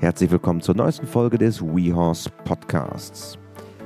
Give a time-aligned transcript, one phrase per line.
[0.00, 3.36] Herzlich willkommen zur neuesten Folge des WeHorse Podcasts.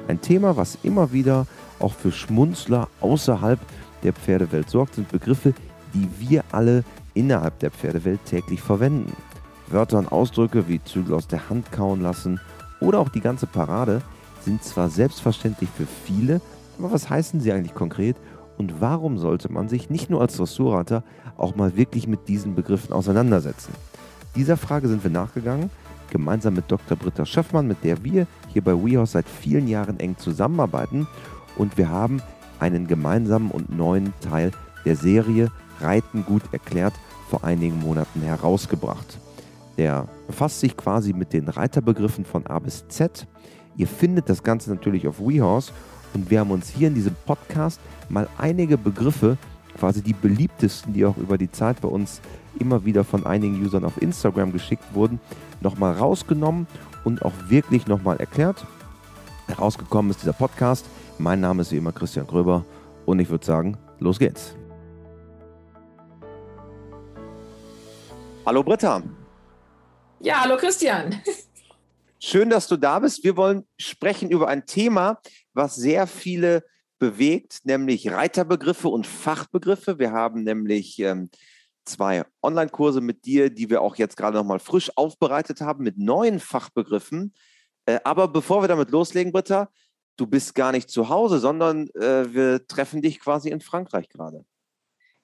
[0.06, 1.44] Ein Thema, was immer wieder
[1.80, 3.58] auch für Schmunzler außerhalb
[4.04, 5.54] der Pferdewelt sorgt, sind Begriffe,
[5.92, 9.12] die wir alle innerhalb der Pferdewelt täglich verwenden.
[9.66, 12.38] Wörter und Ausdrücke wie Zügel aus der Hand kauen lassen
[12.80, 14.00] oder auch die ganze Parade
[14.40, 16.40] sind zwar selbstverständlich für viele,
[16.78, 18.14] aber was heißen sie eigentlich konkret
[18.56, 21.02] und warum sollte man sich nicht nur als Dressurreiter
[21.36, 23.72] auch mal wirklich mit diesen Begriffen auseinandersetzen?
[24.36, 25.70] Dieser Frage sind wir nachgegangen
[26.10, 26.96] gemeinsam mit Dr.
[26.96, 31.06] Britta Schöffmann, mit der wir hier bei WeHorse seit vielen Jahren eng zusammenarbeiten.
[31.56, 32.22] Und wir haben
[32.58, 34.52] einen gemeinsamen und neuen Teil
[34.84, 36.94] der Serie Reiten gut erklärt
[37.28, 39.18] vor einigen Monaten herausgebracht.
[39.76, 43.26] Der befasst sich quasi mit den Reiterbegriffen von A bis Z.
[43.76, 45.72] Ihr findet das Ganze natürlich auf WeHorse
[46.14, 49.36] und wir haben uns hier in diesem Podcast mal einige Begriffe,
[49.76, 52.20] quasi die beliebtesten, die auch über die Zeit bei uns
[52.58, 55.20] immer wieder von einigen Usern auf Instagram geschickt wurden,
[55.60, 56.66] nochmal rausgenommen
[57.04, 58.64] und auch wirklich nochmal erklärt.
[59.46, 60.86] Herausgekommen ist dieser Podcast.
[61.18, 62.64] Mein Name ist wie immer Christian Gröber
[63.06, 64.54] und ich würde sagen, los geht's.
[68.46, 69.02] Hallo Britta.
[70.20, 71.20] Ja, hallo Christian.
[72.18, 73.22] Schön, dass du da bist.
[73.22, 75.18] Wir wollen sprechen über ein Thema,
[75.52, 76.64] was sehr viele
[76.98, 79.98] bewegt, nämlich Reiterbegriffe und Fachbegriffe.
[79.98, 81.28] Wir haben nämlich ähm,
[81.84, 86.40] zwei Online-Kurse mit dir, die wir auch jetzt gerade nochmal frisch aufbereitet haben mit neuen
[86.40, 87.34] Fachbegriffen.
[87.86, 89.70] Äh, aber bevor wir damit loslegen, Britta,
[90.16, 94.44] du bist gar nicht zu Hause, sondern äh, wir treffen dich quasi in Frankreich gerade.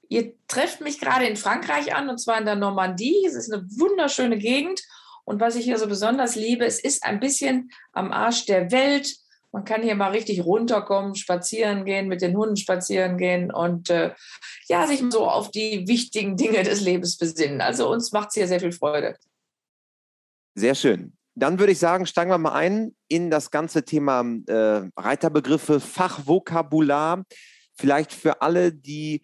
[0.08, 3.25] Ihr trefft mich gerade in Frankreich an und zwar in der Normandie.
[3.27, 4.83] Es ist eine wunderschöne Gegend.
[5.25, 9.14] Und was ich hier so besonders liebe, es ist ein bisschen am Arsch der Welt.
[9.53, 14.15] Man kann hier mal richtig runterkommen, spazieren gehen, mit den Hunden spazieren gehen und äh,
[14.69, 17.61] ja, sich so auf die wichtigen Dinge des Lebens besinnen.
[17.61, 19.17] Also uns macht es hier sehr viel Freude.
[20.55, 21.17] Sehr schön.
[21.34, 27.25] Dann würde ich sagen, steigen wir mal ein in das ganze Thema äh, Reiterbegriffe, Fachvokabular.
[27.75, 29.22] Vielleicht für alle, die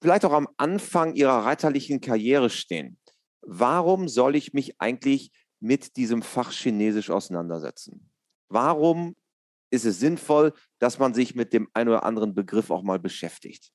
[0.00, 2.98] vielleicht auch am Anfang ihrer reiterlichen Karriere stehen.
[3.40, 8.10] Warum soll ich mich eigentlich mit diesem Fach Chinesisch auseinandersetzen?
[8.48, 9.16] Warum
[9.70, 13.70] ist es sinnvoll, dass man sich mit dem einen oder anderen Begriff auch mal beschäftigt?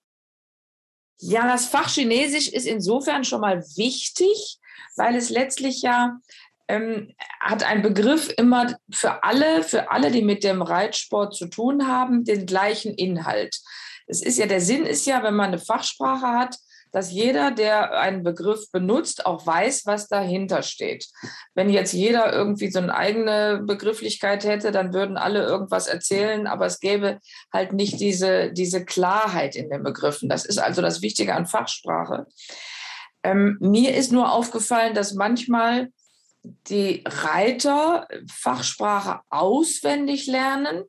[1.19, 4.59] Ja, das Fach Chinesisch ist insofern schon mal wichtig,
[4.95, 6.19] weil es letztlich ja
[6.67, 11.87] ähm, hat ein Begriff immer für alle, für alle, die mit dem Reitsport zu tun
[11.87, 13.59] haben, den gleichen Inhalt.
[14.07, 16.57] Es ist ja, der Sinn ist ja, wenn man eine Fachsprache hat,
[16.93, 21.07] dass jeder, der einen Begriff benutzt, auch weiß, was dahinter steht.
[21.55, 26.67] Wenn jetzt jeder irgendwie so eine eigene Begrifflichkeit hätte, dann würden alle irgendwas erzählen, aber
[26.67, 27.19] es gäbe
[27.51, 30.29] halt nicht diese, diese Klarheit in den Begriffen.
[30.29, 32.27] Das ist also das Wichtige an Fachsprache.
[33.23, 35.89] Ähm, mir ist nur aufgefallen, dass manchmal
[36.43, 40.83] die Reiter Fachsprache auswendig lernen.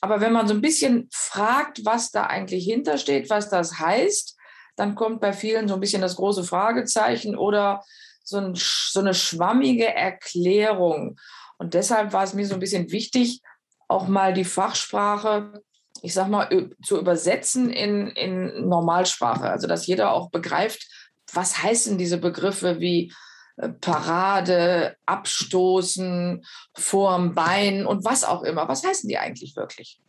[0.00, 4.38] Aber wenn man so ein bisschen fragt, was da eigentlich hintersteht, was das heißt,
[4.80, 7.84] dann kommt bei vielen so ein bisschen das große Fragezeichen oder
[8.24, 11.20] so, ein, so eine schwammige Erklärung.
[11.58, 13.42] Und deshalb war es mir so ein bisschen wichtig,
[13.88, 15.62] auch mal die Fachsprache,
[16.00, 19.50] ich sag mal, zu übersetzen in, in Normalsprache.
[19.50, 20.86] Also, dass jeder auch begreift,
[21.30, 23.12] was heißen diese Begriffe wie
[23.58, 26.42] äh, Parade, Abstoßen,
[26.74, 28.66] vorm Bein und was auch immer.
[28.66, 30.00] Was heißen die eigentlich wirklich?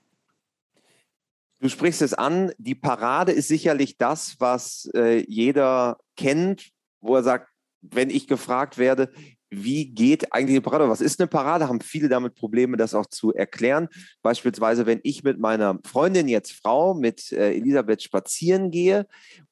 [1.61, 7.21] Du sprichst es an, die Parade ist sicherlich das, was äh, jeder kennt, wo er
[7.21, 7.49] sagt,
[7.81, 9.11] wenn ich gefragt werde,
[9.51, 10.89] wie geht eigentlich eine Parade?
[10.89, 11.67] Was ist eine Parade?
[11.67, 13.89] Haben viele damit Probleme, das auch zu erklären.
[14.23, 19.05] Beispielsweise, wenn ich mit meiner Freundin, jetzt Frau, mit äh, Elisabeth spazieren gehe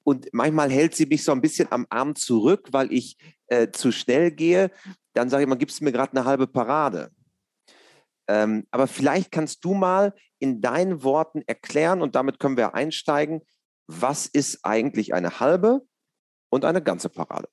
[0.03, 3.17] und manchmal hält sie mich so ein bisschen am Arm zurück, weil ich
[3.47, 4.71] äh, zu schnell gehe,
[5.13, 7.11] dann sage ich mal, gibst du mir gerade eine halbe Parade?
[8.29, 13.41] Ähm, aber vielleicht kannst du mal in deinen Worten erklären, und damit können wir einsteigen,
[13.87, 15.81] was ist eigentlich eine halbe
[16.49, 17.49] und eine ganze Parade?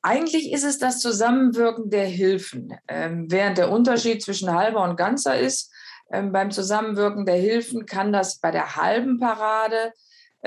[0.00, 2.72] Eigentlich ist es das Zusammenwirken der Hilfen.
[2.86, 5.74] Ähm, während der Unterschied zwischen halber und ganzer ist,
[6.12, 9.92] ähm, beim Zusammenwirken der Hilfen kann das bei der halben Parade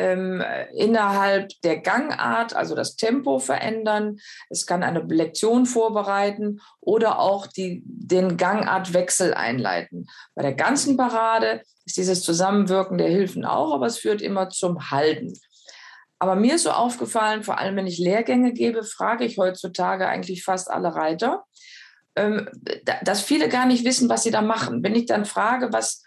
[0.01, 0.43] ähm,
[0.73, 4.17] innerhalb der Gangart, also das Tempo verändern.
[4.49, 10.07] Es kann eine Lektion vorbereiten oder auch die, den Gangartwechsel einleiten.
[10.33, 14.89] Bei der ganzen Parade ist dieses Zusammenwirken der Hilfen auch, aber es führt immer zum
[14.89, 15.33] Halten.
[16.17, 20.43] Aber mir ist so aufgefallen, vor allem wenn ich Lehrgänge gebe, frage ich heutzutage eigentlich
[20.43, 21.45] fast alle Reiter,
[22.15, 22.49] ähm,
[23.03, 24.83] dass viele gar nicht wissen, was sie da machen.
[24.83, 26.03] Wenn ich dann frage, was,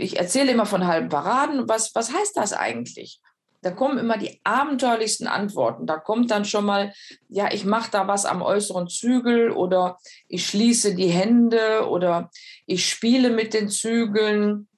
[0.00, 1.68] ich erzähle immer von halben Paraden.
[1.68, 3.20] Was, was heißt das eigentlich?
[3.62, 5.86] da kommen immer die abenteuerlichsten Antworten.
[5.86, 6.92] Da kommt dann schon mal,
[7.28, 9.98] ja, ich mache da was am äußeren Zügel oder
[10.28, 12.30] ich schließe die Hände oder
[12.66, 14.68] ich spiele mit den Zügeln.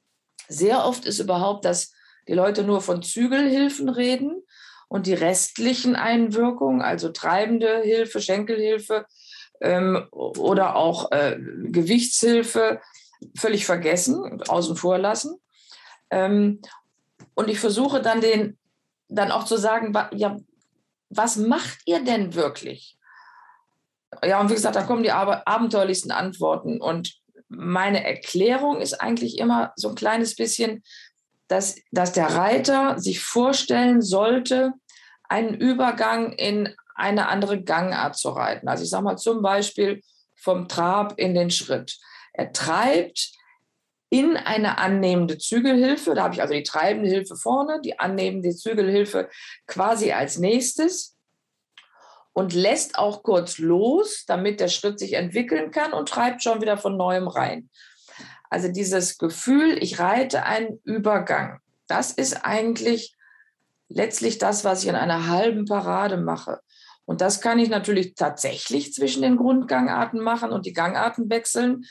[0.49, 1.93] Sehr oft ist überhaupt, dass
[2.29, 4.43] die Leute nur von Zügelhilfen reden
[4.89, 9.07] und die restlichen Einwirkungen, also treibende Hilfe, Schenkelhilfe
[9.61, 12.81] ähm, oder auch äh, Gewichtshilfe,
[13.37, 15.37] völlig vergessen, außen vor lassen.
[16.11, 16.61] Ähm,
[17.35, 18.59] und ich versuche dann den
[19.09, 20.39] dann auch zu sagen, ja,
[21.11, 22.97] was macht ihr denn wirklich?
[24.25, 26.81] Ja, und wie gesagt, da kommen die abenteuerlichsten Antworten.
[26.81, 27.15] Und
[27.49, 30.83] meine Erklärung ist eigentlich immer so ein kleines bisschen,
[31.49, 34.73] dass, dass der Reiter sich vorstellen sollte,
[35.29, 38.69] einen Übergang in eine andere Gangart zu reiten.
[38.69, 40.03] Also ich sage mal zum Beispiel
[40.37, 41.99] vom Trab in den Schritt.
[42.33, 43.33] Er treibt
[44.11, 46.15] in eine annehmende Zügelhilfe.
[46.15, 49.31] Da habe ich also die treibende Hilfe vorne, die annehmende Zügelhilfe
[49.67, 51.17] quasi als nächstes
[52.33, 56.77] und lässt auch kurz los, damit der Schritt sich entwickeln kann und treibt schon wieder
[56.79, 57.71] von neuem rein.
[58.51, 63.15] Also dieses Gefühl, ich reite einen Übergang, das ist eigentlich
[63.89, 66.61] letztlich das, was ich in einer halben Parade mache.
[67.05, 71.85] Und das kann ich natürlich tatsächlich zwischen den Grundgangarten machen und die Gangarten wechseln.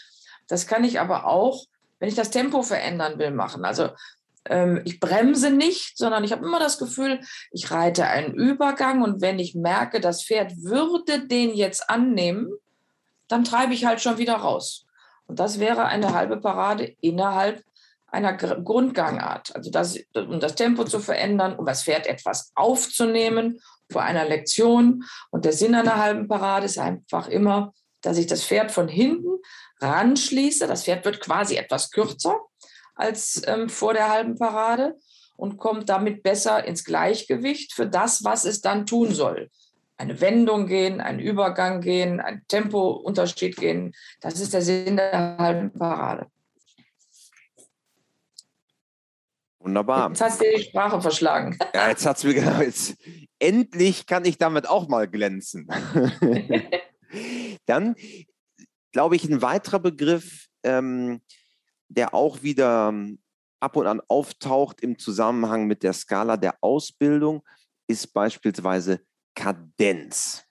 [0.51, 1.65] Das kann ich aber auch
[2.01, 3.63] wenn ich das Tempo verändern will, machen.
[3.63, 3.89] Also
[4.45, 7.21] ähm, ich bremse nicht, sondern ich habe immer das Gefühl,
[7.51, 12.50] ich reite einen Übergang und wenn ich merke, das Pferd würde den jetzt annehmen,
[13.27, 14.88] dann treibe ich halt schon wieder raus.
[15.27, 17.63] Und das wäre eine halbe Parade innerhalb
[18.07, 19.56] einer Grundgangart.
[19.56, 23.62] Also das, um das Tempo zu verändern, um das Pferd etwas aufzunehmen
[23.92, 25.03] vor einer Lektion.
[25.30, 29.39] Und der Sinn einer halben Parade ist einfach immer, dass ich das Pferd von hinten
[29.80, 30.68] ranschließe.
[30.68, 32.39] Das Pferd wird quasi etwas kürzer
[32.95, 34.95] als ähm, vor der halben Parade
[35.36, 39.50] und kommt damit besser ins Gleichgewicht für das, was es dann tun soll.
[39.98, 43.94] Eine Wendung gehen, einen Übergang gehen, ein Tempounterschied gehen.
[44.19, 46.27] Das ist der Sinn der halben Parade.
[49.59, 50.09] Wunderbar.
[50.09, 51.57] Jetzt hast du die Sprache verschlagen.
[51.74, 52.62] Ja, jetzt hat es mir genau.
[52.62, 52.98] Jetzt,
[53.39, 55.68] endlich kann ich damit auch mal glänzen.
[57.65, 57.95] Dann
[58.91, 61.21] glaube ich, ein weiterer Begriff, ähm,
[61.87, 63.19] der auch wieder ähm,
[63.59, 67.43] ab und an auftaucht im Zusammenhang mit der Skala der Ausbildung,
[67.87, 69.01] ist beispielsweise
[69.35, 70.45] Kadenz.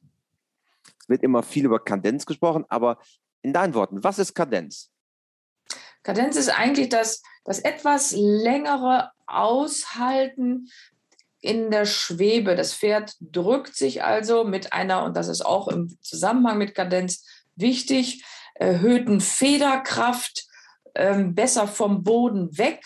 [1.01, 2.99] Es wird immer viel über Kadenz gesprochen, aber
[3.43, 4.91] in deinen Worten, was ist Kadenz?
[6.03, 10.69] Kadenz ist eigentlich das, das etwas längere Aushalten
[11.41, 12.55] in der Schwebe.
[12.55, 17.25] Das Pferd drückt sich also mit einer, und das ist auch im Zusammenhang mit Kadenz
[17.57, 20.47] wichtig, erhöhten Federkraft,
[20.95, 22.83] ähm, besser vom Boden weg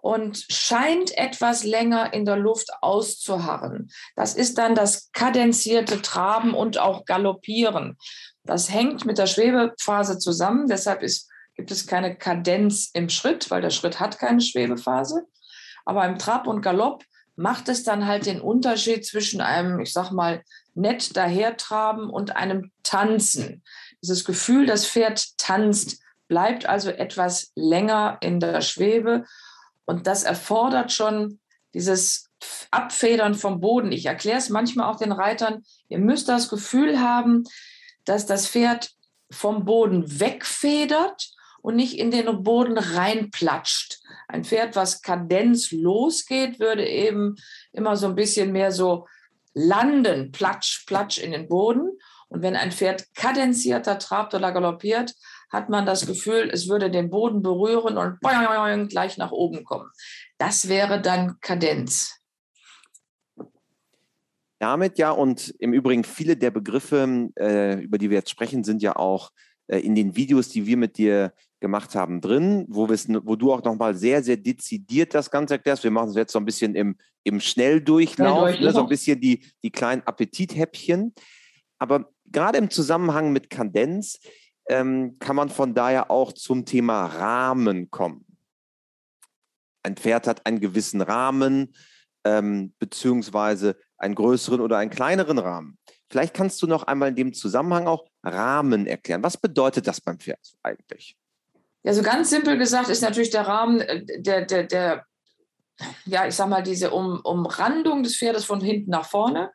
[0.00, 3.90] und scheint etwas länger in der Luft auszuharren.
[4.14, 7.96] Das ist dann das kadenzierte Traben und auch Galoppieren.
[8.44, 10.68] Das hängt mit der Schwebephase zusammen.
[10.68, 15.24] Deshalb ist, gibt es keine Kadenz im Schritt, weil der Schritt hat keine Schwebephase.
[15.84, 17.04] Aber im Trab und Galopp
[17.38, 20.42] macht es dann halt den Unterschied zwischen einem, ich sag mal,
[20.74, 23.62] nett dahertraben und einem Tanzen.
[24.02, 29.24] Dieses Gefühl, das Pferd tanzt, bleibt also etwas länger in der Schwebe.
[29.84, 31.38] Und das erfordert schon
[31.74, 32.28] dieses
[32.72, 33.92] Abfedern vom Boden.
[33.92, 37.44] Ich erkläre es manchmal auch den Reitern, ihr müsst das Gefühl haben,
[38.04, 38.90] dass das Pferd
[39.30, 41.30] vom Boden wegfedert
[41.68, 44.00] und nicht in den Boden reinplatscht.
[44.26, 47.36] Ein Pferd, was kadenzlos geht, würde eben
[47.72, 49.06] immer so ein bisschen mehr so
[49.52, 51.90] landen, platsch, platsch in den Boden.
[52.28, 55.12] Und wenn ein Pferd kadenzierter trabt oder galoppiert,
[55.50, 58.18] hat man das Gefühl, es würde den Boden berühren und
[58.88, 59.90] gleich nach oben kommen.
[60.38, 62.18] Das wäre dann Kadenz.
[64.58, 68.80] Damit ja, und im Übrigen viele der Begriffe, äh, über die wir jetzt sprechen, sind
[68.80, 69.32] ja auch
[69.66, 73.62] äh, in den Videos, die wir mit dir gemacht haben, drin, wo, wo du auch
[73.62, 75.84] nochmal sehr, sehr dezidiert das Ganze erklärst.
[75.84, 79.44] Wir machen es jetzt so ein bisschen im, im Schnelldurchlauf, ne, so ein bisschen die,
[79.62, 81.14] die kleinen Appetithäppchen.
[81.78, 84.20] Aber gerade im Zusammenhang mit Kadenz
[84.68, 88.24] ähm, kann man von daher auch zum Thema Rahmen kommen.
[89.82, 91.74] Ein Pferd hat einen gewissen Rahmen,
[92.24, 95.78] ähm, beziehungsweise einen größeren oder einen kleineren Rahmen.
[96.10, 99.22] Vielleicht kannst du noch einmal in dem Zusammenhang auch Rahmen erklären.
[99.22, 101.17] Was bedeutet das beim Pferd eigentlich?
[101.88, 105.06] Ja, so ganz simpel gesagt ist natürlich der Rahmen, äh, der, der, der
[106.04, 109.50] ja, ich sag mal, diese um, Umrandung des Pferdes von hinten nach vorne.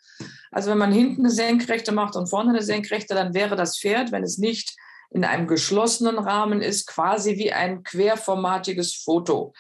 [0.52, 4.12] Also wenn man hinten eine Senkrechte macht und vorne eine Senkrechte, dann wäre das Pferd,
[4.12, 4.76] wenn es nicht
[5.12, 9.54] in einem geschlossenen Rahmen ist, quasi wie ein querformatiges Foto.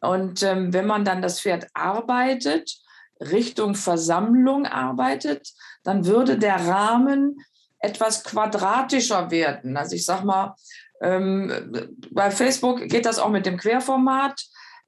[0.00, 2.76] Und ähm, wenn man dann das Pferd arbeitet,
[3.22, 5.48] Richtung Versammlung arbeitet,
[5.82, 7.38] dann würde der Rahmen
[7.78, 9.78] etwas quadratischer werden.
[9.78, 10.54] Also ich sage mal,
[11.00, 14.40] ähm, bei Facebook geht das auch mit dem Querformat.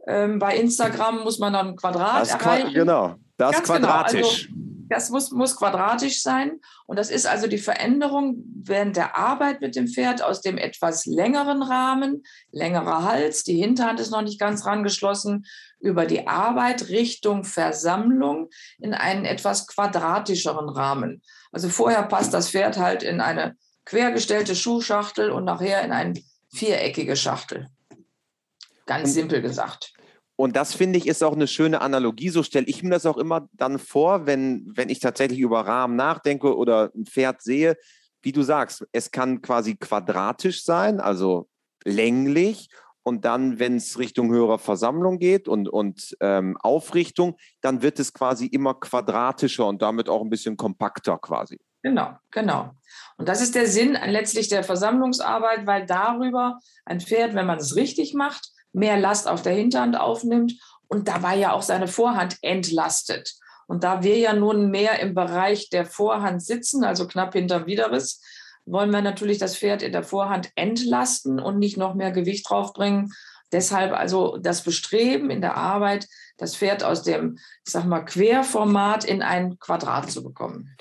[0.07, 2.75] Ähm, bei Instagram muss man dann Quadrat das erreichen.
[2.75, 4.49] Genau, das Ganz quadratisch.
[4.49, 4.59] Genau.
[4.59, 6.61] Also, das muss, muss quadratisch sein.
[6.87, 11.07] Und das ist also die Veränderung während der Arbeit mit dem Pferd aus dem etwas
[11.07, 15.47] längeren Rahmen, längerer Hals, die Hinterhand ist noch nicht ganz rangeschlossen,
[15.81, 21.23] über die Arbeit Richtung Versammlung in einen etwas quadratischeren Rahmen.
[21.53, 26.15] Also vorher passt das Pferd halt in eine quergestellte Schuhschachtel und nachher in eine
[26.53, 27.69] viereckige Schachtel.
[28.87, 29.93] Ganz und, simpel gesagt.
[30.37, 32.29] Und das finde ich ist auch eine schöne Analogie.
[32.29, 35.97] So stelle ich mir das auch immer dann vor, wenn, wenn ich tatsächlich über Rahmen
[35.97, 37.77] nachdenke oder ein Pferd sehe.
[38.23, 41.49] Wie du sagst, es kann quasi quadratisch sein, also
[41.85, 42.69] länglich.
[43.05, 48.13] Und dann, wenn es Richtung höherer Versammlung geht und, und ähm, Aufrichtung, dann wird es
[48.13, 51.59] quasi immer quadratischer und damit auch ein bisschen kompakter quasi.
[51.83, 52.71] Genau, genau.
[53.17, 57.77] Und das ist der Sinn letztlich der Versammlungsarbeit, weil darüber ein Pferd, wenn man es
[57.77, 60.55] richtig macht, mehr Last auf der Hinterhand aufnimmt
[60.89, 63.35] und dabei ja auch seine Vorhand entlastet.
[63.67, 68.21] Und da wir ja nun mehr im Bereich der Vorhand sitzen, also knapp hinterm Widerriss,
[68.65, 73.13] wollen wir natürlich das Pferd in der Vorhand entlasten und nicht noch mehr Gewicht draufbringen.
[73.51, 79.05] Deshalb also das Bestreben in der Arbeit, das Pferd aus dem, ich sag mal, Querformat
[79.05, 80.77] in ein Quadrat zu bekommen.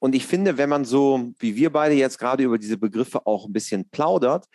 [0.00, 3.46] Und ich finde, wenn man so, wie wir beide jetzt gerade über diese Begriffe auch
[3.46, 4.46] ein bisschen plaudert,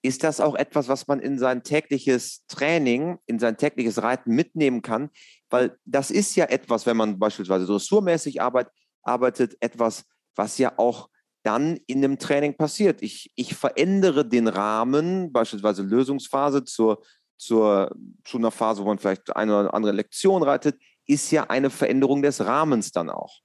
[0.00, 4.82] ist das auch etwas, was man in sein tägliches Training, in sein tägliches Reiten mitnehmen
[4.82, 5.10] kann,
[5.50, 10.04] weil das ist ja etwas, wenn man beispielsweise dressurmäßig arbeitet, arbeitet etwas,
[10.34, 11.08] was ja auch
[11.44, 13.02] dann in einem Training passiert.
[13.02, 17.02] Ich, ich verändere den Rahmen, beispielsweise Lösungsphase zur,
[17.36, 17.94] zur,
[18.24, 22.22] zu einer Phase, wo man vielleicht eine oder andere Lektion reitet, ist ja eine Veränderung
[22.22, 23.40] des Rahmens dann auch.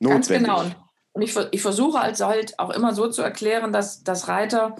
[0.00, 0.46] Notwendig.
[0.48, 0.84] Ganz genau.
[1.12, 4.76] Und ich, ich versuche also halt auch immer so zu erklären, dass, dass Reiter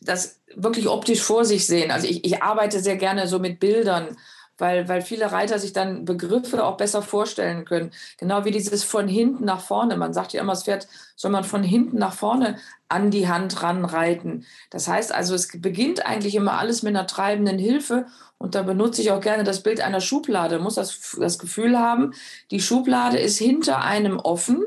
[0.00, 1.90] das wirklich optisch vor sich sehen.
[1.90, 4.16] Also ich, ich arbeite sehr gerne so mit Bildern,
[4.58, 7.90] weil, weil viele Reiter sich dann Begriffe auch besser vorstellen können.
[8.18, 9.96] Genau wie dieses von hinten nach vorne.
[9.96, 13.62] Man sagt ja immer, das Pferd soll man von hinten nach vorne an die Hand
[13.62, 14.44] ranreiten.
[14.70, 18.06] Das heißt also, es beginnt eigentlich immer alles mit einer treibenden Hilfe.
[18.38, 20.56] Und da benutze ich auch gerne das Bild einer Schublade.
[20.56, 22.12] Man muss das, das Gefühl haben,
[22.50, 24.62] die Schublade ist hinter einem offen.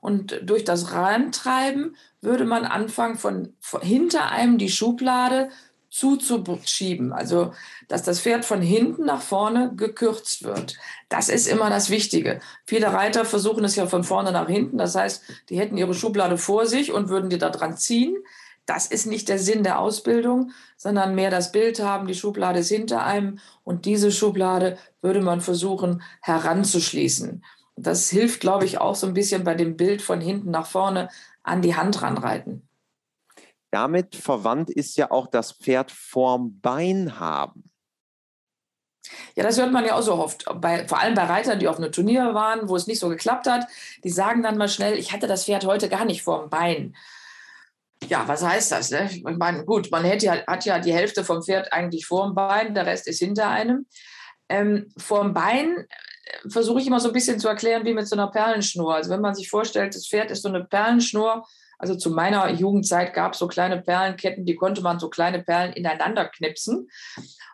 [0.00, 5.50] Und durch das Rantreiben würde man anfangen, von, von hinter einem die Schublade
[5.92, 7.12] zuzuschieben.
[7.12, 7.52] Also,
[7.86, 10.78] dass das Pferd von hinten nach vorne gekürzt wird.
[11.10, 12.40] Das ist immer das Wichtige.
[12.64, 14.78] Viele Reiter versuchen es ja von vorne nach hinten.
[14.78, 18.16] Das heißt, die hätten ihre Schublade vor sich und würden die da dran ziehen.
[18.64, 22.68] Das ist nicht der Sinn der Ausbildung, sondern mehr das Bild haben, die Schublade ist
[22.68, 27.44] hinter einem und diese Schublade würde man versuchen heranzuschließen.
[27.76, 31.08] Das hilft, glaube ich, auch so ein bisschen bei dem Bild von hinten nach vorne
[31.42, 32.62] an die Hand ranreiten.
[33.72, 37.70] Damit verwandt ist ja auch das Pferd vorm Bein haben.
[39.34, 40.44] Ja, das hört man ja auch so oft.
[40.60, 43.46] Bei, vor allem bei Reitern, die auf einem Turnier waren, wo es nicht so geklappt
[43.46, 43.66] hat,
[44.04, 46.94] die sagen dann mal schnell, ich hatte das Pferd heute gar nicht vorm Bein.
[48.08, 48.90] Ja, was heißt das?
[48.90, 49.08] Ne?
[49.10, 52.84] Ich meine, gut, man hätte hat ja die Hälfte vom Pferd eigentlich vorm Bein, der
[52.84, 53.86] Rest ist hinter einem.
[54.50, 58.16] Ähm, vorm Bein äh, versuche ich immer so ein bisschen zu erklären wie mit so
[58.16, 58.94] einer Perlenschnur.
[58.94, 61.46] Also wenn man sich vorstellt, das Pferd ist so eine Perlenschnur
[61.82, 65.72] also zu meiner Jugendzeit gab es so kleine Perlenketten, die konnte man so kleine Perlen
[65.72, 66.88] ineinander knipsen.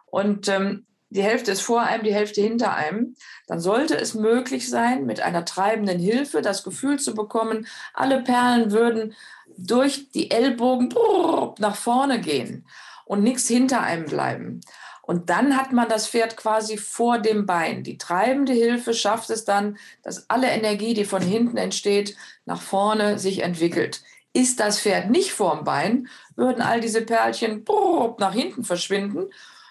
[0.04, 3.16] Und ähm, die Hälfte ist vor einem, die Hälfte hinter einem,
[3.46, 8.70] dann sollte es möglich sein, mit einer treibenden Hilfe das Gefühl zu bekommen, alle Perlen
[8.70, 9.14] würden
[9.56, 10.92] durch die Ellbogen
[11.58, 12.66] nach vorne gehen
[13.06, 14.60] und nichts hinter einem bleiben.
[15.00, 17.82] Und dann hat man das Pferd quasi vor dem Bein.
[17.82, 23.18] Die treibende Hilfe schafft es dann, dass alle Energie, die von hinten entsteht, nach vorne
[23.18, 24.02] sich entwickelt.
[24.38, 27.64] Ist das Pferd nicht vorm Bein, würden all diese Perlchen
[28.18, 29.30] nach hinten verschwinden.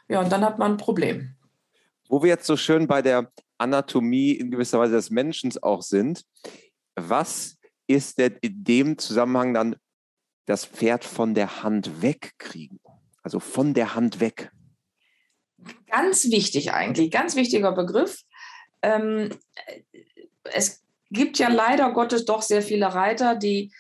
[0.10, 1.36] Ja, und dann hat man ein Problem.
[2.10, 6.26] Wo wir jetzt so schön bei der Anatomie in gewisser Weise des Menschen auch sind,
[6.96, 7.58] was
[7.88, 9.78] ist denn in dem Zusammenhang dann
[10.48, 12.82] das Pferd von der Hand wegkriegen?
[13.24, 14.52] Also von der Hand weg.
[15.90, 18.24] Ganz wichtig eigentlich, ganz wichtiger Begriff.
[18.82, 19.30] Ähm,
[20.44, 23.72] es gibt ja leider Gottes doch sehr viele Reiter, die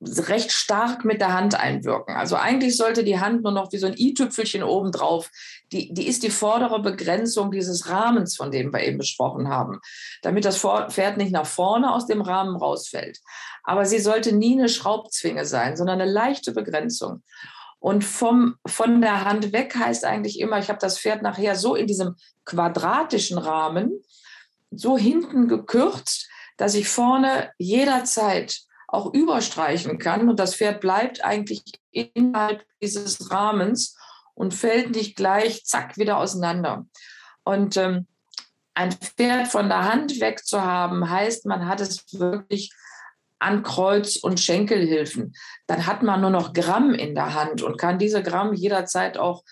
[0.00, 2.16] recht stark mit der Hand einwirken.
[2.16, 5.30] Also eigentlich sollte die Hand nur noch wie so ein i-Tüpfelchen obendrauf,
[5.72, 9.80] die, die ist die vordere Begrenzung dieses Rahmens, von dem wir eben besprochen haben,
[10.22, 13.18] damit das Pferd nicht nach vorne aus dem Rahmen rausfällt.
[13.64, 17.22] Aber sie sollte nie eine Schraubzwinge sein, sondern eine leichte Begrenzung.
[17.78, 21.74] Und vom, von der Hand weg heißt eigentlich immer, ich habe das Pferd nachher so
[21.74, 24.02] in diesem quadratischen Rahmen,
[24.70, 26.28] so hinten gekürzt,
[26.58, 28.60] dass ich vorne jederzeit
[28.92, 30.28] auch überstreichen kann.
[30.28, 33.96] Und das Pferd bleibt eigentlich innerhalb dieses Rahmens
[34.34, 36.86] und fällt nicht gleich, zack, wieder auseinander.
[37.44, 38.06] Und ähm,
[38.74, 42.72] ein Pferd von der Hand weg zu haben, heißt, man hat es wirklich
[43.38, 45.34] an Kreuz- und Schenkelhilfen.
[45.66, 49.44] Dann hat man nur noch Gramm in der Hand und kann diese Gramm jederzeit auch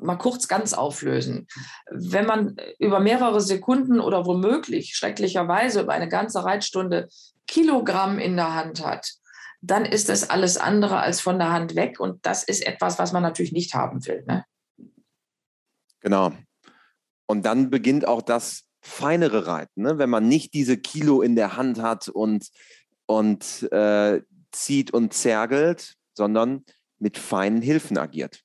[0.00, 1.46] mal kurz ganz auflösen.
[1.90, 7.08] Wenn man über mehrere Sekunden oder womöglich schrecklicherweise über eine ganze Reitstunde
[7.46, 9.14] Kilogramm in der Hand hat,
[9.60, 12.00] dann ist es alles andere als von der Hand weg.
[12.00, 14.24] Und das ist etwas, was man natürlich nicht haben will.
[14.26, 14.44] Ne?
[16.00, 16.32] Genau.
[17.26, 19.98] Und dann beginnt auch das feinere Reiten, ne?
[19.98, 22.48] wenn man nicht diese Kilo in der Hand hat und,
[23.06, 24.20] und äh,
[24.52, 26.64] zieht und zergelt, sondern
[26.98, 28.44] mit feinen Hilfen agiert.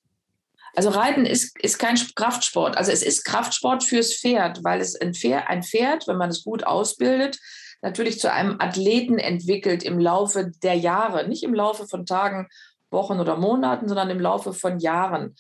[0.80, 2.78] Also Reiten ist, ist kein Kraftsport.
[2.78, 6.46] Also es ist Kraftsport fürs Pferd, weil es ein Pferd, ein Pferd, wenn man es
[6.46, 7.38] gut ausbildet,
[7.82, 12.48] natürlich zu einem Athleten entwickelt im Laufe der Jahre, nicht im Laufe von Tagen,
[12.92, 15.36] Wochen oder Monaten, sondern im Laufe von Jahren.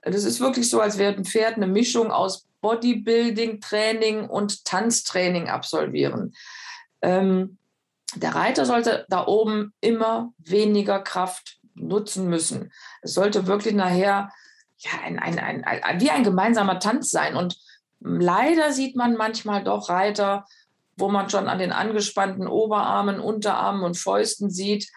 [0.00, 5.50] Das ist wirklich so, als wäre ein Pferd eine Mischung aus Bodybuilding, Training und Tanztraining
[5.50, 6.34] absolvieren.
[7.02, 7.58] Ähm,
[8.14, 12.72] der Reiter sollte da oben immer weniger Kraft nutzen müssen.
[13.02, 14.30] Es sollte wirklich nachher
[14.78, 17.36] ja, ein, ein, ein, ein, wie ein gemeinsamer Tanz sein.
[17.36, 17.56] Und
[18.00, 20.46] leider sieht man manchmal doch Reiter,
[20.96, 24.88] wo man schon an den angespannten Oberarmen, Unterarmen und Fäusten sieht,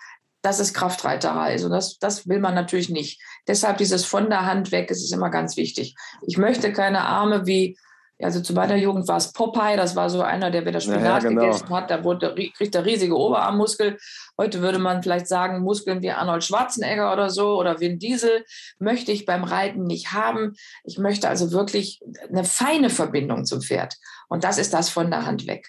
[0.42, 1.64] dass es Kraftreiterei ist.
[1.64, 3.22] Und das, das will man natürlich nicht.
[3.48, 5.96] Deshalb dieses von der Hand weg, es ist immer ganz wichtig.
[6.26, 7.78] Ich möchte keine Arme wie,
[8.24, 11.30] also zu meiner Jugend war es Popeye, das war so einer, der wieder Spinat ja,
[11.30, 11.42] genau.
[11.42, 13.98] gegessen hat, da wurde, kriegt er riesige Oberarmmuskel.
[14.38, 18.46] Heute würde man vielleicht sagen, Muskeln wie Arnold Schwarzenegger oder so oder Vin Diesel
[18.80, 20.54] möchte ich beim Reiten nicht haben.
[20.84, 23.96] Ich möchte also wirklich eine feine Verbindung zum Pferd.
[24.30, 25.68] Und das ist das von der Hand weg.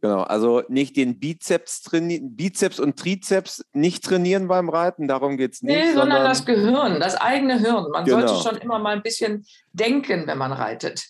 [0.00, 5.54] Genau, also nicht den Bizeps trainieren, Bizeps und Trizeps nicht trainieren beim Reiten, darum geht
[5.54, 5.74] es nicht.
[5.74, 7.90] Nee, sondern, sondern, das Gehirn, das eigene Hirn.
[7.90, 8.26] Man genau.
[8.26, 11.08] sollte schon immer mal ein bisschen denken, wenn man reitet.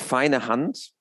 [0.00, 0.92] Feine Hand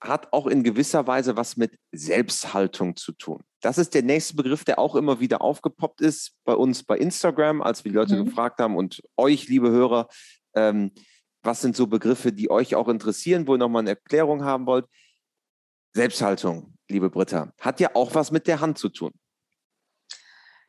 [0.00, 3.42] hat auch in gewisser Weise was mit Selbsthaltung zu tun.
[3.60, 7.62] Das ist der nächste Begriff, der auch immer wieder aufgepoppt ist bei uns bei Instagram,
[7.62, 8.26] als wir die Leute mhm.
[8.26, 10.08] gefragt haben und euch, liebe Hörer,
[10.54, 10.92] ähm,
[11.42, 14.86] was sind so Begriffe, die euch auch interessieren, wo ihr nochmal eine Erklärung haben wollt.
[15.94, 19.12] Selbsthaltung, liebe Britta, hat ja auch was mit der Hand zu tun.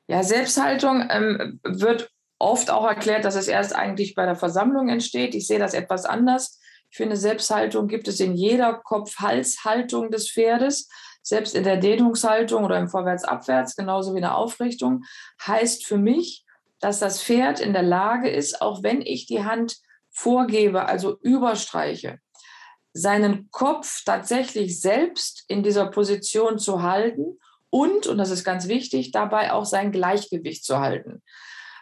[0.07, 2.09] Ja, Selbsthaltung ähm, wird
[2.39, 5.35] oft auch erklärt, dass es erst eigentlich bei der Versammlung entsteht.
[5.35, 6.61] Ich sehe das etwas anders.
[6.89, 10.89] Ich finde, Selbsthaltung gibt es in jeder Kopf-Hals-Haltung des Pferdes.
[11.21, 15.03] Selbst in der Dehnungshaltung oder im Vorwärts-Abwärts, genauso wie in der Aufrichtung,
[15.45, 16.45] heißt für mich,
[16.79, 19.77] dass das Pferd in der Lage ist, auch wenn ich die Hand
[20.09, 22.19] vorgebe, also überstreiche,
[22.93, 27.37] seinen Kopf tatsächlich selbst in dieser Position zu halten
[27.69, 31.21] und, und das ist ganz wichtig, dabei auch sein Gleichgewicht zu halten.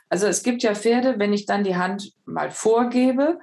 [0.09, 3.39] Also es gibt ja Pferde, wenn ich dann die Hand mal vorgebe,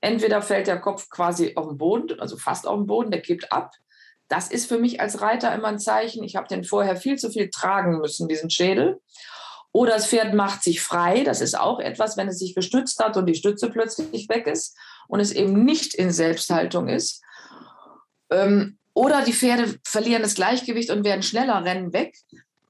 [0.00, 3.52] entweder fällt der Kopf quasi auf den Boden, also fast auf den Boden, der kippt
[3.52, 3.72] ab.
[4.28, 7.30] Das ist für mich als Reiter immer ein Zeichen, ich habe den vorher viel zu
[7.30, 9.00] viel tragen müssen, diesen Schädel.
[9.72, 11.24] Oder das Pferd macht sich frei.
[11.24, 14.76] Das ist auch etwas, wenn es sich gestützt hat und die Stütze plötzlich weg ist
[15.08, 17.22] und es eben nicht in Selbsthaltung ist.
[18.30, 22.16] Ähm, oder die Pferde verlieren das Gleichgewicht und werden schneller, rennen weg.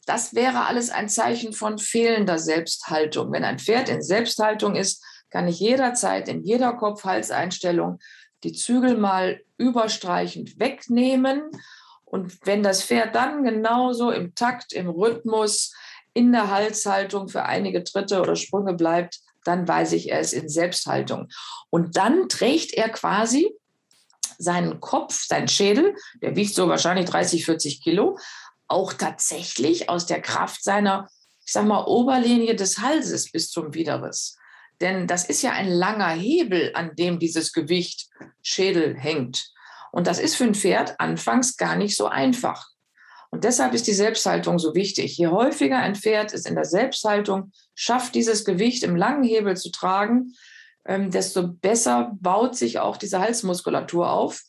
[0.06, 3.32] Das wäre alles ein Zeichen von fehlender Selbsthaltung.
[3.32, 7.98] Wenn ein Pferd in Selbsthaltung ist, kann ich jederzeit in jeder Kopf-Hals-Einstellung
[8.44, 11.42] die Zügel mal überstreichend wegnehmen.
[12.04, 15.74] Und wenn das Pferd dann genauso im Takt, im Rhythmus,
[16.14, 20.48] in der Halshaltung für einige Tritte oder Sprünge bleibt, dann weiß ich, er ist in
[20.48, 21.28] Selbsthaltung.
[21.70, 23.54] Und dann trägt er quasi
[24.38, 28.18] seinen Kopf, seinen Schädel, der wiegt so wahrscheinlich 30, 40 Kilo,
[28.68, 31.08] auch tatsächlich aus der Kraft seiner,
[31.44, 34.36] ich sag mal, Oberlinie des Halses bis zum Widerriss.
[34.80, 38.08] Denn das ist ja ein langer Hebel, an dem dieses Gewicht
[38.42, 39.50] Schädel hängt.
[39.90, 42.66] Und das ist für ein Pferd anfangs gar nicht so einfach.
[43.30, 45.18] Und deshalb ist die Selbsthaltung so wichtig.
[45.18, 49.70] Je häufiger ein Pferd es in der Selbsthaltung schafft, dieses Gewicht im langen Hebel zu
[49.70, 50.34] tragen,
[50.86, 54.42] ähm, desto besser baut sich auch diese Halsmuskulatur auf.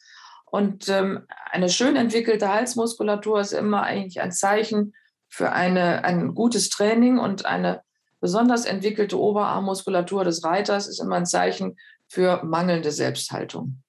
[0.45, 4.93] Und ähm, eine schön entwickelte Halsmuskulatur ist immer eigentlich ein Zeichen
[5.27, 7.81] für eine, ein gutes Training und eine
[8.19, 11.77] besonders entwickelte Oberarmmuskulatur des Reiters ist immer ein Zeichen
[12.07, 13.81] für mangelnde Selbsthaltung.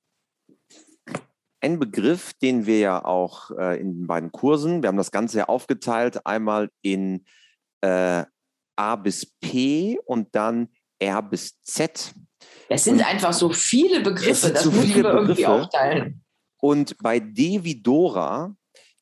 [1.62, 5.38] Ein Begriff, den wir ja auch äh, in den beiden Kursen, wir haben das Ganze
[5.38, 7.26] ja aufgeteilt, einmal in
[7.82, 8.24] äh,
[8.76, 12.14] A bis P und dann R bis Z.
[12.68, 15.16] Es sind und einfach so viele Begriffe, das so müssen wir Begriffe.
[15.18, 16.24] irgendwie aufteilen.
[16.62, 18.54] Und bei D wie Dora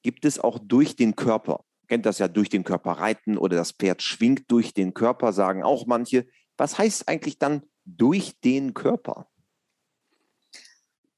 [0.02, 1.64] gibt es auch durch den Körper.
[1.88, 5.62] Kennt das ja durch den Körper reiten oder das Pferd schwingt durch den Körper, sagen
[5.62, 6.26] auch manche.
[6.56, 9.28] Was heißt eigentlich dann durch den Körper?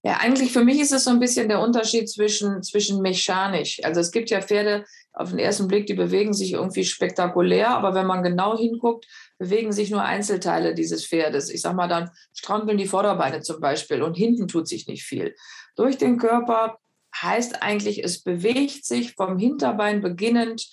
[0.03, 3.81] Ja, eigentlich für mich ist es so ein bisschen der Unterschied zwischen, zwischen mechanisch.
[3.85, 7.95] Also es gibt ja Pferde auf den ersten Blick, die bewegen sich irgendwie spektakulär, aber
[7.95, 9.07] wenn man genau hinguckt,
[9.39, 11.51] bewegen sich nur Einzelteile dieses Pferdes.
[11.51, 15.35] Ich sag mal, dann strampeln die Vorderbeine zum Beispiel und hinten tut sich nicht viel.
[15.77, 16.79] Durch den Körper
[17.23, 20.69] heißt eigentlich, es bewegt sich vom Hinterbein beginnend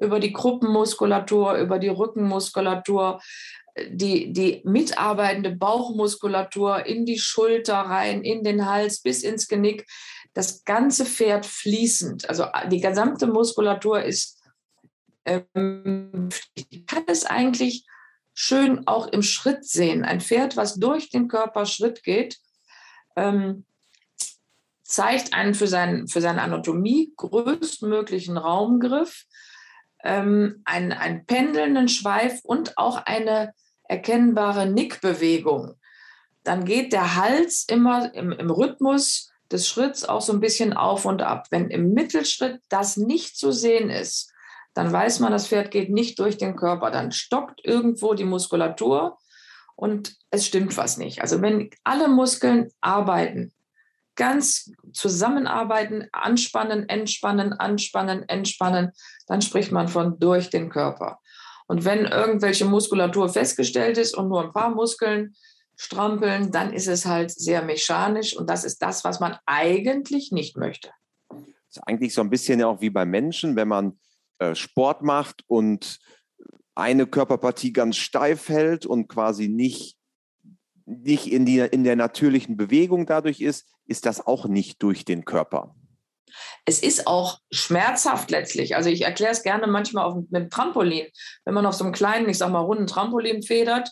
[0.00, 3.20] über die Gruppenmuskulatur, über die Rückenmuskulatur,
[3.88, 9.86] die, die mitarbeitende Bauchmuskulatur in die Schulter rein, in den Hals bis ins Genick.
[10.34, 12.28] Das ganze Pferd fließend.
[12.28, 14.40] Also die gesamte Muskulatur ist,
[15.24, 16.28] ähm,
[16.86, 17.86] kann es eigentlich
[18.32, 20.04] schön auch im Schritt sehen.
[20.04, 22.38] Ein Pferd, was durch den Körper Schritt geht,
[23.16, 23.64] ähm,
[24.90, 29.24] zeigt einen für, sein, für seine Anatomie größtmöglichen Raumgriff,
[30.02, 33.52] ähm, einen, einen pendelnden Schweif und auch eine
[33.84, 35.74] erkennbare Nickbewegung.
[36.42, 41.04] Dann geht der Hals immer im, im Rhythmus des Schritts auch so ein bisschen auf
[41.04, 41.46] und ab.
[41.50, 44.32] Wenn im Mittelschritt das nicht zu sehen ist,
[44.74, 46.90] dann weiß man, das Pferd geht nicht durch den Körper.
[46.90, 49.18] Dann stockt irgendwo die Muskulatur
[49.76, 51.20] und es stimmt was nicht.
[51.22, 53.52] Also wenn alle Muskeln arbeiten,
[54.16, 58.92] ganz zusammenarbeiten, anspannen, entspannen, anspannen, entspannen,
[59.26, 61.20] dann spricht man von durch den Körper.
[61.66, 65.34] Und wenn irgendwelche Muskulatur festgestellt ist und nur ein paar Muskeln
[65.76, 70.56] strampeln, dann ist es halt sehr mechanisch und das ist das, was man eigentlich nicht
[70.56, 70.90] möchte.
[71.28, 73.98] Das ist eigentlich so ein bisschen auch wie bei Menschen, wenn man
[74.38, 76.00] äh, Sport macht und
[76.74, 79.96] eine Körperpartie ganz steif hält und quasi nicht
[80.90, 85.24] nicht in, die, in der natürlichen Bewegung dadurch ist, ist das auch nicht durch den
[85.24, 85.74] Körper.
[86.64, 88.76] Es ist auch schmerzhaft letztlich.
[88.76, 91.06] Also ich erkläre es gerne manchmal auf, mit dem Trampolin.
[91.44, 93.90] Wenn man auf so einem kleinen, ich sag mal, runden Trampolin federt,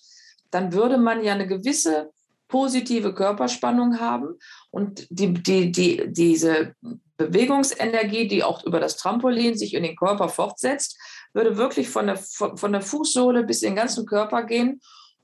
[0.50, 2.10] dann würde man ja eine gewisse
[2.46, 4.38] positive Körperspannung haben
[4.70, 6.74] und die, die, die, diese
[7.18, 10.96] Bewegungsenergie, die auch über das Trampolin sich in den Körper fortsetzt,
[11.34, 14.80] würde wirklich von der, von der Fußsohle bis in den ganzen Körper gehen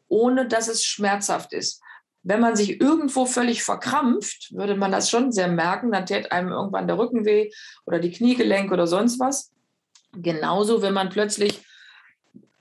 [0.09, 1.83] ohne dass es schmerzhaft ist.
[2.25, 5.93] Wenn man sich irgendwo völlig verkrampft, würde man das schon sehr merken.
[5.93, 7.51] Dann täte einem irgendwann der Rücken weh
[7.85, 9.53] oder die Kniegelenke oder sonst was.
[10.13, 11.63] Genauso, wenn man plötzlich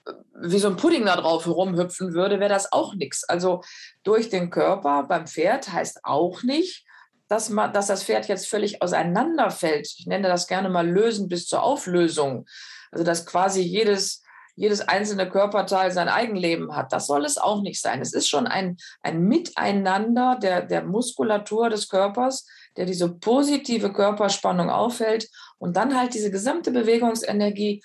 [0.05, 3.23] äh, wie so ein Pudding da drauf herumhüpfen würde, wäre das auch nichts.
[3.23, 3.61] Also
[4.03, 6.85] durch den Körper beim Pferd heißt auch nicht,
[7.29, 9.87] dass, man, dass das Pferd jetzt völlig auseinanderfällt.
[9.97, 12.45] Ich nenne das gerne mal lösen bis zur Auflösung.
[12.91, 14.22] Also dass quasi jedes
[14.55, 16.93] jedes einzelne Körperteil sein Eigenleben hat.
[16.93, 18.01] Das soll es auch nicht sein.
[18.01, 22.45] Es ist schon ein, ein Miteinander der, der Muskulatur des Körpers,
[22.77, 27.83] der diese positive Körperspannung aufhält und dann halt diese gesamte Bewegungsenergie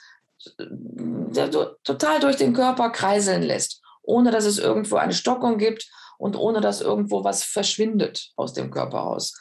[0.59, 1.49] äh,
[1.85, 6.61] total durch den Körper kreiseln lässt, ohne dass es irgendwo eine Stockung gibt und ohne
[6.61, 9.35] dass irgendwo was verschwindet aus dem Körper raus.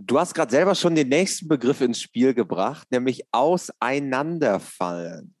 [0.00, 5.34] Du hast gerade selber schon den nächsten Begriff ins Spiel gebracht, nämlich auseinanderfallen.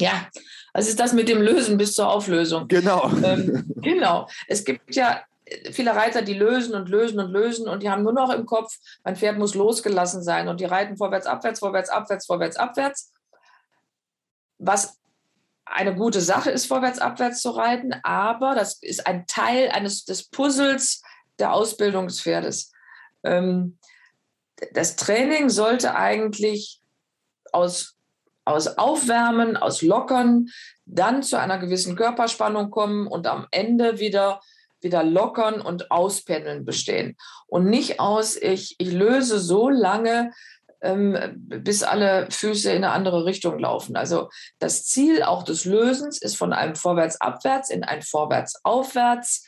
[0.00, 0.28] Ja,
[0.72, 2.68] also ist das mit dem Lösen bis zur Auflösung.
[2.68, 3.10] Genau.
[3.22, 4.28] Ähm, genau.
[4.46, 5.22] Es gibt ja
[5.72, 8.76] viele Reiter, die lösen und lösen und lösen und die haben nur noch im Kopf,
[9.04, 13.12] mein Pferd muss losgelassen sein und die reiten vorwärts, abwärts, vorwärts, abwärts, vorwärts, abwärts.
[14.58, 14.98] Was
[15.64, 20.28] eine gute Sache ist, vorwärts, abwärts zu reiten, aber das ist ein Teil eines des
[20.28, 21.02] Puzzles
[21.38, 22.72] der Ausbildung des Pferdes.
[23.22, 23.78] Ähm,
[24.72, 26.80] das Training sollte eigentlich
[27.52, 27.97] aus
[28.48, 30.48] aus Aufwärmen, aus Lockern,
[30.84, 34.40] dann zu einer gewissen Körperspannung kommen und am Ende wieder
[34.80, 37.16] wieder lockern und auspendeln bestehen.
[37.46, 40.30] Und nicht aus, ich, ich löse so lange,
[40.80, 43.96] ähm, bis alle Füße in eine andere Richtung laufen.
[43.96, 49.44] Also das Ziel auch des Lösens ist von einem Vorwärts-Abwärts in ein Vorwärts-Aufwärts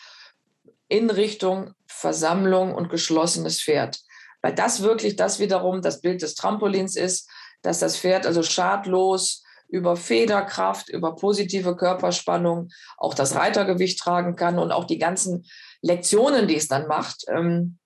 [0.89, 4.01] in Richtung Versammlung und geschlossenes Pferd.
[4.43, 7.31] Weil das wirklich das wiederum das Bild des Trampolins ist,
[7.63, 14.59] dass das Pferd also schadlos über Federkraft, über positive Körperspannung auch das Reitergewicht tragen kann
[14.59, 15.47] und auch die ganzen
[15.81, 17.79] Lektionen, die es dann macht, ähm,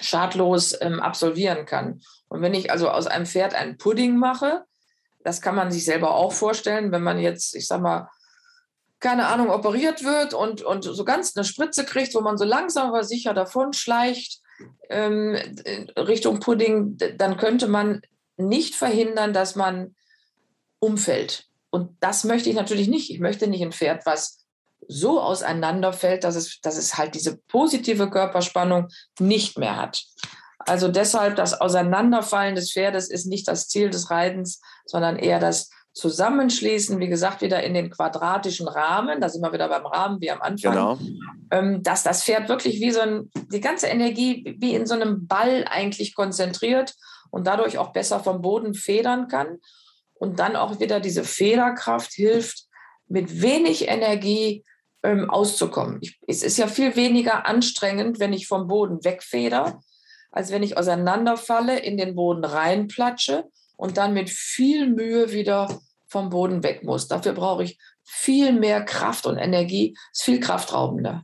[0.00, 2.00] schadlos ähm, absolvieren kann.
[2.28, 4.64] Und wenn ich also aus einem Pferd einen Pudding mache,
[5.24, 8.08] das kann man sich selber auch vorstellen, wenn man jetzt, ich sag mal,
[9.00, 12.88] keine Ahnung, operiert wird und, und so ganz eine Spritze kriegt, wo man so langsam
[12.88, 14.40] aber sicher davon schleicht
[14.88, 15.36] ähm,
[15.96, 18.02] Richtung Pudding, dann könnte man
[18.48, 19.94] nicht verhindern, dass man
[20.78, 21.46] umfällt.
[21.70, 23.10] und das möchte ich natürlich nicht.
[23.10, 24.42] Ich möchte nicht ein Pferd, was
[24.88, 30.04] so auseinanderfällt, dass es, dass es halt diese positive Körperspannung nicht mehr hat.
[30.58, 35.70] Also deshalb das Auseinanderfallen des Pferdes ist nicht das Ziel des Reitens, sondern eher das
[35.94, 40.30] Zusammenschließen, wie gesagt, wieder in den quadratischen Rahmen, da sind wir wieder beim Rahmen wie
[40.30, 40.98] am Anfang, genau.
[41.50, 45.26] ähm, dass das Pferd wirklich wie so ein, die ganze Energie wie in so einem
[45.26, 46.94] Ball eigentlich konzentriert
[47.32, 49.58] und dadurch auch besser vom Boden federn kann
[50.14, 52.66] und dann auch wieder diese Federkraft hilft,
[53.08, 54.64] mit wenig Energie
[55.02, 55.98] ähm, auszukommen.
[56.02, 59.80] Ich, es ist ja viel weniger anstrengend, wenn ich vom Boden wegfeder,
[60.30, 66.28] als wenn ich auseinanderfalle, in den Boden reinplatsche und dann mit viel Mühe wieder vom
[66.30, 67.08] Boden weg muss.
[67.08, 71.22] Dafür brauche ich viel mehr Kraft und Energie, ist viel kraftraubender.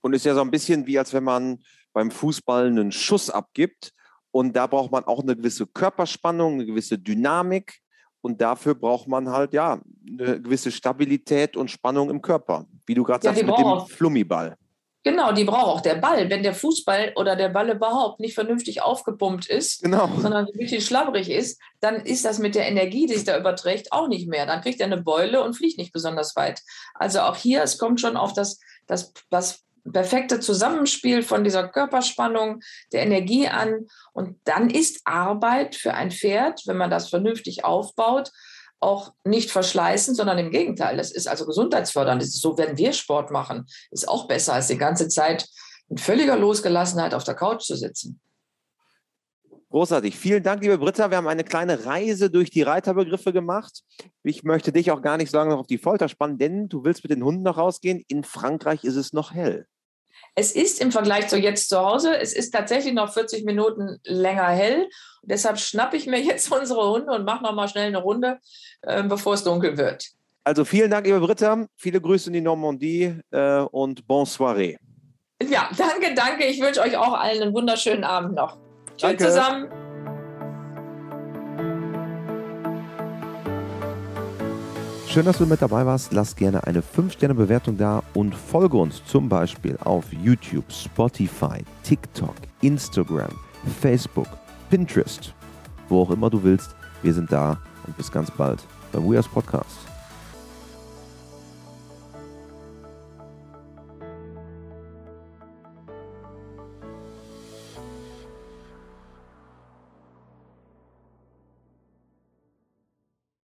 [0.00, 3.92] Und ist ja so ein bisschen wie, als wenn man beim Fußball einen Schuss abgibt.
[4.36, 7.80] Und da braucht man auch eine gewisse Körperspannung, eine gewisse Dynamik.
[8.20, 12.66] Und dafür braucht man halt ja eine gewisse Stabilität und Spannung im Körper.
[12.84, 14.58] Wie du gerade ja, sagst, mit dem Flummiball.
[15.04, 16.28] Genau, die braucht auch der Ball.
[16.28, 20.10] Wenn der Fußball oder der Ball überhaupt nicht vernünftig aufgepumpt ist, genau.
[20.18, 23.90] sondern ein bisschen schlabberig ist, dann ist das mit der Energie, die sich da überträgt,
[23.90, 24.44] auch nicht mehr.
[24.44, 26.60] Dann kriegt er eine Beule und fliegt nicht besonders weit.
[26.92, 32.60] Also auch hier, es kommt schon auf das, das, das perfekte Zusammenspiel von dieser Körperspannung,
[32.92, 33.86] der Energie an.
[34.12, 38.30] Und dann ist Arbeit für ein Pferd, wenn man das vernünftig aufbaut,
[38.80, 40.96] auch nicht verschleißen, sondern im Gegenteil.
[40.96, 42.20] Das ist also gesundheitsfördernd.
[42.20, 45.48] Das ist so, wenn wir Sport machen, ist auch besser, als die ganze Zeit
[45.88, 48.20] in völliger Losgelassenheit auf der Couch zu sitzen.
[49.70, 50.16] Großartig.
[50.16, 51.10] Vielen Dank, liebe Britta.
[51.10, 53.82] Wir haben eine kleine Reise durch die Reiterbegriffe gemacht.
[54.22, 56.84] Ich möchte dich auch gar nicht so lange noch auf die Folter spannen, denn du
[56.84, 58.04] willst mit den Hunden noch rausgehen.
[58.08, 59.66] In Frankreich ist es noch hell.
[60.34, 64.48] Es ist im Vergleich zu jetzt zu Hause, es ist tatsächlich noch 40 Minuten länger
[64.48, 64.82] hell.
[64.82, 68.38] Und deshalb schnappe ich mir jetzt unsere Hunde und mache noch mal schnell eine Runde,
[68.82, 70.10] äh, bevor es dunkel wird.
[70.44, 71.66] Also vielen Dank, liebe Britta.
[71.76, 74.76] Viele Grüße in die Normandie äh, und bonne soirée.
[75.42, 76.46] Ja, danke, danke.
[76.46, 78.56] Ich wünsche euch auch allen einen wunderschönen Abend noch.
[78.96, 79.68] Tschüss zusammen.
[85.16, 86.12] Schön, dass du mit dabei warst.
[86.12, 93.30] Lass gerne eine 5-Sterne-Bewertung da und folge uns zum Beispiel auf YouTube, Spotify, TikTok, Instagram,
[93.80, 94.28] Facebook,
[94.68, 95.32] Pinterest,
[95.88, 96.76] wo auch immer du willst.
[97.02, 99.95] Wir sind da und bis ganz bald beim Weas Podcast.